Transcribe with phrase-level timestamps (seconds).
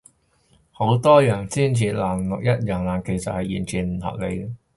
[0.71, 4.51] 好多人宣傳藍綠一樣爛，其實係完全唔合理